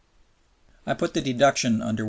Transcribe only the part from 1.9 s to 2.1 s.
(i.)